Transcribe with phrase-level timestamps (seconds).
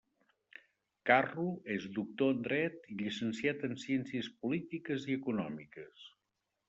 [1.09, 1.43] Carro
[1.75, 6.13] és doctor en Dret i llicenciat en Ciències Polítiques i Econòmiques.